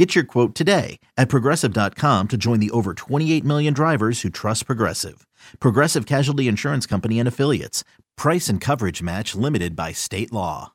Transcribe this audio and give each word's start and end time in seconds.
Get 0.00 0.14
your 0.14 0.24
quote 0.24 0.54
today 0.54 0.98
at 1.18 1.28
progressive.com 1.28 2.28
to 2.28 2.38
join 2.38 2.58
the 2.58 2.70
over 2.70 2.94
28 2.94 3.44
million 3.44 3.74
drivers 3.74 4.22
who 4.22 4.30
trust 4.30 4.64
Progressive. 4.64 5.26
Progressive 5.60 6.06
Casualty 6.06 6.48
Insurance 6.48 6.86
Company 6.86 7.18
and 7.18 7.28
Affiliates. 7.28 7.84
Price 8.16 8.48
and 8.48 8.62
coverage 8.62 9.02
match 9.02 9.34
limited 9.34 9.76
by 9.76 9.92
state 9.92 10.32
law. 10.32 10.72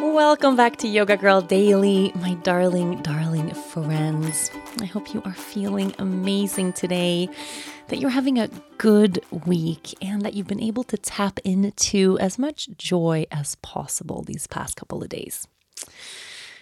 Welcome 0.00 0.56
back 0.56 0.76
to 0.78 0.88
Yoga 0.88 1.18
Girl 1.18 1.42
Daily, 1.42 2.10
my 2.14 2.32
darling, 2.36 3.02
darling 3.02 3.52
friends. 3.52 4.50
I 4.78 4.84
hope 4.84 5.14
you 5.14 5.22
are 5.24 5.32
feeling 5.32 5.94
amazing 5.98 6.74
today, 6.74 7.30
that 7.88 7.98
you're 7.98 8.10
having 8.10 8.38
a 8.38 8.50
good 8.76 9.24
week, 9.46 9.94
and 10.02 10.20
that 10.22 10.34
you've 10.34 10.46
been 10.46 10.62
able 10.62 10.84
to 10.84 10.98
tap 10.98 11.38
into 11.44 12.18
as 12.18 12.38
much 12.38 12.68
joy 12.76 13.26
as 13.30 13.54
possible 13.56 14.22
these 14.22 14.46
past 14.46 14.76
couple 14.76 15.02
of 15.02 15.08
days. 15.08 15.48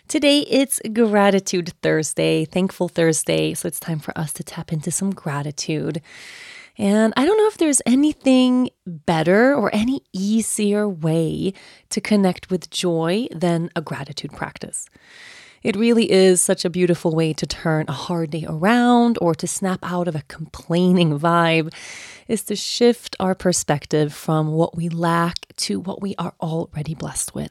Today 0.07 0.41
it's 0.41 0.81
Gratitude 0.93 1.73
Thursday, 1.83 2.45
Thankful 2.45 2.89
Thursday, 2.89 3.53
so 3.55 3.67
it's 3.67 3.81
time 3.81 3.99
for 3.99 4.17
us 4.17 4.33
to 4.35 4.45
tap 4.45 4.73
into 4.73 4.93
some 4.93 5.11
gratitude. 5.11 6.01
And 6.79 7.13
I 7.17 7.25
don't 7.25 7.37
know 7.37 7.49
if 7.49 7.57
there's 7.57 7.83
anything 7.85 8.71
better 8.87 9.55
or 9.55 9.75
any 9.75 10.03
easier 10.13 10.89
way 10.89 11.53
to 11.89 12.01
connect 12.01 12.51
with 12.51 12.71
joy 12.71 13.27
than 13.33 13.71
a 13.75 13.81
gratitude 13.81 14.33
practice. 14.33 14.89
It 15.65 15.77
really 15.77 16.11
is 16.13 16.43
such 16.43 16.67
a 16.67 16.71
beautiful 16.71 17.15
way 17.15 17.33
to 17.33 17.47
turn 17.47 17.87
a 17.89 17.93
hard 17.93 18.33
day 18.33 18.45
around 18.47 19.17
or 19.23 19.35
to 19.37 19.47
snap 19.47 19.79
out 19.83 20.07
of 20.07 20.15
a 20.15 20.23
complaining 20.29 21.19
vibe 21.19 21.73
is 22.29 22.43
to 22.45 22.55
shift 22.55 23.17
our 23.19 23.35
perspective 23.35 24.13
from 24.13 24.53
what 24.53 24.77
we 24.77 24.91
lack 24.91 25.37
to 25.57 25.81
what 25.81 26.03
we 26.03 26.15
are 26.19 26.35
already 26.43 26.95
blessed 26.95 27.35
with. 27.35 27.51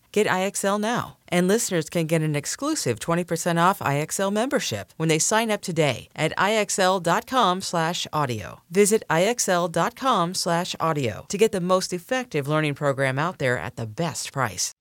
Get 0.11 0.27
IXL 0.27 0.79
now. 0.79 1.17
And 1.29 1.47
listeners 1.47 1.89
can 1.89 2.05
get 2.05 2.21
an 2.21 2.35
exclusive 2.35 2.99
20% 2.99 3.57
off 3.57 3.79
IXL 3.79 4.31
membership 4.31 4.93
when 4.97 5.09
they 5.09 5.17
sign 5.19 5.49
up 5.49 5.61
today 5.61 6.09
at 6.15 6.37
IXL.com/audio. 6.37 8.61
Visit 8.69 9.03
IXL.com/audio 9.09 11.25
to 11.29 11.37
get 11.37 11.51
the 11.51 11.61
most 11.61 11.93
effective 11.93 12.47
learning 12.47 12.75
program 12.75 13.17
out 13.17 13.39
there 13.39 13.57
at 13.57 13.77
the 13.77 13.87
best 13.87 14.31
price. 14.33 14.73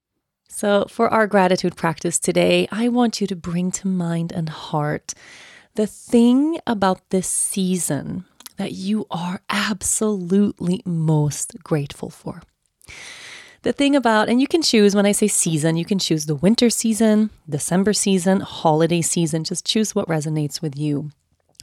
So, 0.48 0.86
for 0.88 1.08
our 1.08 1.28
gratitude 1.28 1.76
practice 1.76 2.18
today, 2.18 2.66
I 2.72 2.88
want 2.88 3.20
you 3.20 3.28
to 3.28 3.36
bring 3.36 3.70
to 3.72 3.86
mind 3.86 4.32
and 4.32 4.48
heart 4.48 5.12
the 5.76 5.86
thing 5.86 6.58
about 6.66 7.10
this 7.10 7.28
season 7.28 8.24
that 8.56 8.72
you 8.72 9.06
are 9.10 9.42
absolutely 9.48 10.82
most 10.84 11.54
grateful 11.62 12.10
for. 12.10 12.42
The 13.62 13.72
thing 13.72 13.94
about, 13.94 14.30
and 14.30 14.40
you 14.40 14.46
can 14.46 14.62
choose 14.62 14.94
when 14.94 15.04
I 15.04 15.12
say 15.12 15.28
season, 15.28 15.76
you 15.76 15.84
can 15.84 15.98
choose 15.98 16.24
the 16.24 16.34
winter 16.34 16.70
season, 16.70 17.28
December 17.48 17.92
season, 17.92 18.40
holiday 18.40 19.02
season, 19.02 19.44
just 19.44 19.66
choose 19.66 19.94
what 19.94 20.08
resonates 20.08 20.62
with 20.62 20.78
you. 20.78 21.10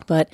But 0.05 0.29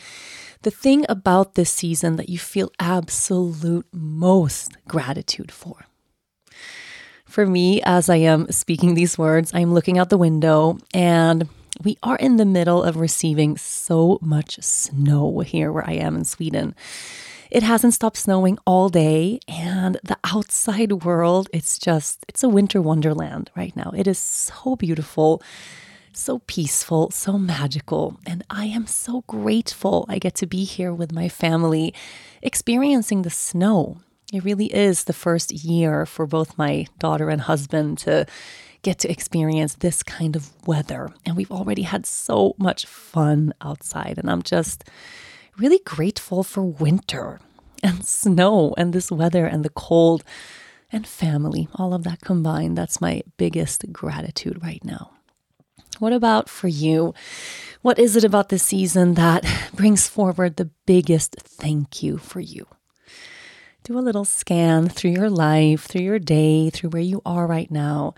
the 0.63 0.71
thing 0.71 1.05
about 1.07 1.55
this 1.55 1.71
season 1.71 2.17
that 2.17 2.27
you 2.27 2.37
feel 2.37 2.69
absolute 2.79 3.85
most 3.93 4.73
gratitude 4.89 5.51
for. 5.51 5.85
For 7.25 7.45
me, 7.45 7.81
as 7.81 8.09
I 8.09 8.17
am 8.17 8.51
speaking 8.51 8.93
these 8.93 9.17
words, 9.17 9.53
I'm 9.53 9.73
looking 9.73 9.97
out 9.97 10.09
the 10.09 10.17
window 10.17 10.77
and 10.93 11.47
we 11.83 11.97
are 12.03 12.17
in 12.17 12.35
the 12.37 12.45
middle 12.45 12.83
of 12.83 12.97
receiving 12.97 13.57
so 13.57 14.19
much 14.21 14.61
snow 14.61 15.39
here 15.39 15.71
where 15.71 15.89
I 15.89 15.93
am 15.93 16.15
in 16.15 16.25
Sweden. 16.25 16.75
It 17.53 17.61
hasn't 17.61 17.93
stopped 17.93 18.17
snowing 18.17 18.57
all 18.65 18.89
day, 18.89 19.39
and 19.47 19.99
the 20.03 20.17
outside 20.23 20.91
world, 21.05 21.49
it's 21.53 21.77
just, 21.77 22.25
it's 22.27 22.41
a 22.41 22.49
winter 22.49 22.81
wonderland 22.81 23.51
right 23.55 23.75
now. 23.75 23.91
It 23.95 24.07
is 24.07 24.17
so 24.17 24.75
beautiful, 24.75 25.39
so 26.13 26.39
peaceful, 26.47 27.11
so 27.11 27.37
magical. 27.37 28.19
And 28.25 28.43
I 28.49 28.65
am 28.65 28.87
so 28.87 29.23
grateful 29.27 30.07
I 30.09 30.17
get 30.17 30.33
to 30.37 30.47
be 30.47 30.63
here 30.63 30.91
with 30.95 31.11
my 31.11 31.29
family 31.29 31.93
experiencing 32.41 33.21
the 33.21 33.29
snow. 33.29 33.97
It 34.33 34.43
really 34.43 34.73
is 34.73 35.03
the 35.03 35.13
first 35.13 35.51
year 35.51 36.07
for 36.07 36.25
both 36.25 36.57
my 36.57 36.87
daughter 36.97 37.29
and 37.29 37.41
husband 37.41 37.99
to 37.99 38.25
get 38.81 38.97
to 38.97 39.11
experience 39.11 39.75
this 39.75 40.01
kind 40.01 40.35
of 40.35 40.49
weather. 40.65 41.11
And 41.23 41.37
we've 41.37 41.51
already 41.51 41.83
had 41.83 42.07
so 42.07 42.55
much 42.57 42.87
fun 42.87 43.53
outside. 43.61 44.17
And 44.17 44.27
I'm 44.31 44.41
just 44.41 44.85
really 45.57 45.79
grateful 45.85 46.43
for 46.43 46.63
winter 46.63 47.39
and 47.81 48.05
snow 48.07 48.73
and 48.77 48.93
this 48.93 49.11
weather 49.11 49.45
and 49.45 49.63
the 49.63 49.69
cold 49.69 50.23
and 50.91 51.07
family. 51.07 51.67
All 51.75 51.93
of 51.93 52.03
that 52.03 52.21
combined, 52.21 52.77
that's 52.77 53.01
my 53.01 53.23
biggest 53.37 53.91
gratitude 53.91 54.61
right 54.63 54.83
now. 54.83 55.11
What 55.99 56.13
about 56.13 56.49
for 56.49 56.67
you? 56.67 57.13
What 57.81 57.99
is 57.99 58.15
it 58.15 58.23
about 58.23 58.49
this 58.49 58.63
season 58.63 59.13
that 59.15 59.45
brings 59.75 60.07
forward 60.07 60.55
the 60.55 60.69
biggest 60.85 61.35
thank 61.35 62.01
you 62.01 62.17
for 62.17 62.39
you? 62.39 62.67
Do 63.83 63.97
a 63.97 64.01
little 64.01 64.25
scan 64.25 64.87
through 64.87 65.11
your 65.11 65.29
life, 65.29 65.85
through 65.85 66.03
your 66.03 66.19
day, 66.19 66.69
through 66.69 66.91
where 66.91 67.01
you 67.01 67.21
are 67.25 67.45
right 67.45 67.69
now. 67.69 68.15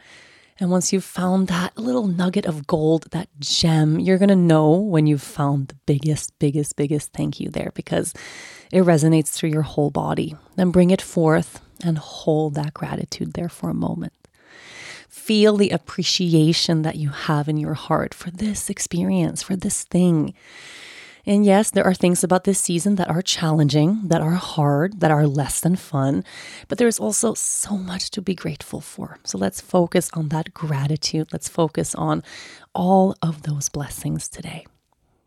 And 0.58 0.72
once 0.72 0.94
you've 0.94 1.04
found 1.04 1.48
that 1.48 1.78
little 1.78 2.08
nugget 2.08 2.46
of 2.46 2.66
gold, 2.66 3.08
that 3.12 3.28
gem, 3.40 4.00
you're 4.00 4.18
going 4.18 4.30
to 4.30 4.36
know 4.38 4.72
when 4.72 5.06
you've 5.06 5.22
found 5.22 5.68
the 5.68 5.76
biggest, 5.86 6.38
biggest, 6.40 6.78
biggest 6.78 7.12
thank 7.12 7.42
you 7.42 7.50
there 7.50 7.72
because 7.76 8.14
it 8.72 8.84
resonates 8.84 9.34
through 9.34 9.50
your 9.50 9.64
whole 9.64 9.90
body. 9.90 10.36
Then 10.56 10.72
bring 10.72 10.92
it 10.92 11.02
forth 11.02 11.60
and 11.84 11.98
hold 11.98 12.56
that 12.56 12.74
gratitude 12.74 13.34
there 13.34 13.50
for 13.50 13.70
a 13.70 13.74
moment. 13.74 14.14
Feel 15.10 15.58
the 15.58 15.72
appreciation 15.72 16.84
that 16.84 16.96
you 16.96 17.10
have 17.10 17.50
in 17.50 17.58
your 17.58 17.74
heart 17.74 18.14
for 18.14 18.32
this 18.32 18.70
experience, 18.70 19.44
for 19.44 19.58
this 19.58 19.84
thing. 19.84 20.34
And 21.28 21.44
yes, 21.44 21.72
there 21.72 21.84
are 21.84 21.96
things 21.96 22.24
about 22.24 22.44
this 22.44 22.60
season 22.60 22.96
that 22.96 23.10
are 23.10 23.22
challenging, 23.22 24.02
that 24.10 24.22
are 24.22 24.32
hard, 24.32 25.00
that 25.00 25.10
are 25.10 25.26
less 25.26 25.60
than 25.60 25.76
fun, 25.76 26.24
but 26.68 26.78
there's 26.78 27.00
also 27.00 27.34
so 27.34 27.78
much 27.78 28.12
to 28.12 28.22
be 28.22 28.36
grateful 28.36 28.80
for. 28.80 29.18
So 29.24 29.38
let's 29.38 29.60
focus 29.60 30.12
on 30.14 30.30
that 30.30 30.54
gratitude. 30.54 31.30
Let's 31.32 31.50
focus 31.50 31.96
on 31.96 32.24
all 32.76 33.16
of 33.24 33.42
those 33.42 33.70
blessings 33.70 34.30
today. 34.30 34.68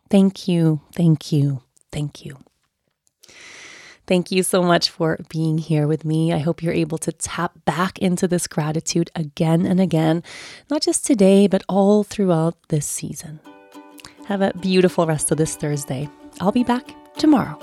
Thank 0.08 0.46
you, 0.46 0.82
thank 0.94 1.32
you, 1.32 1.62
thank 1.90 2.24
you. 2.24 2.38
Thank 4.06 4.30
you 4.30 4.42
so 4.42 4.62
much 4.62 4.88
for 4.88 5.18
being 5.28 5.58
here 5.58 5.86
with 5.86 6.02
me. 6.02 6.32
I 6.32 6.38
hope 6.38 6.62
you're 6.62 6.72
able 6.72 6.96
to 6.98 7.12
tap 7.12 7.52
back 7.66 7.98
into 7.98 8.26
this 8.26 8.46
gratitude 8.46 9.10
again 9.14 9.66
and 9.66 9.80
again, 9.80 10.22
not 10.70 10.80
just 10.80 11.04
today, 11.04 11.46
but 11.46 11.62
all 11.68 12.04
throughout 12.04 12.56
this 12.68 12.86
season. 12.86 13.40
Have 14.28 14.42
a 14.42 14.52
beautiful 14.60 15.06
rest 15.06 15.30
of 15.30 15.38
this 15.38 15.56
Thursday. 15.56 16.06
I'll 16.38 16.52
be 16.52 16.62
back 16.62 16.94
tomorrow. 17.16 17.58